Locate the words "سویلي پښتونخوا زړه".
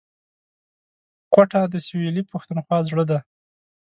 1.87-3.03